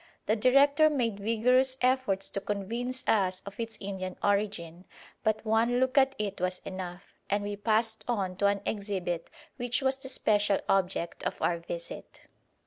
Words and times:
The 0.25 0.35
director 0.35 0.89
made 0.89 1.19
vigorous 1.19 1.77
efforts 1.79 2.31
to 2.31 2.41
convince 2.41 3.03
us 3.05 3.41
of 3.45 3.59
its 3.59 3.77
Indian 3.79 4.17
origin, 4.23 4.85
but 5.23 5.45
one 5.45 5.79
look 5.79 5.95
at 5.95 6.15
it 6.17 6.41
was 6.41 6.57
enough; 6.65 7.13
and 7.29 7.43
we 7.43 7.55
passed 7.55 8.03
on 8.07 8.35
to 8.37 8.47
an 8.47 8.61
exhibit 8.65 9.29
which 9.57 9.83
was 9.83 9.99
the 9.99 10.09
special 10.09 10.59
object 10.67 11.23
of 11.23 11.39
our 11.39 11.59
visit. 11.59 12.21